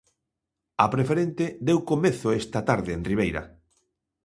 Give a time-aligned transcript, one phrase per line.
[0.83, 3.43] A Preferente deu comezo esta tarde en Ribeira.